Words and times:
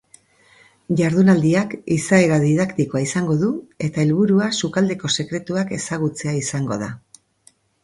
Jardunaldiak 1.01 1.75
izaera 1.95 2.39
didaktikoa 2.45 3.03
izango 3.09 3.37
du 3.43 3.51
eta 3.89 4.03
helburua 4.07 4.49
sukaldeko 4.63 5.15
sekretuak 5.19 5.77
ezagutzea 5.81 6.37
izango 6.43 6.83
da. 6.87 6.93